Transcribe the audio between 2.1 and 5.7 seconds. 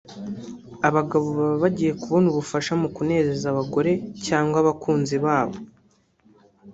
ubufasha mu kunezeza abagore cyangwa abakunzi babo